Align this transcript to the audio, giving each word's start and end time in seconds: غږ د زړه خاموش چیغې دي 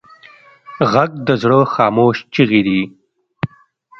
غږ 0.91 1.11
د 1.27 1.29
زړه 1.41 1.59
خاموش 1.73 2.17
چیغې 2.33 2.61
دي 2.67 2.81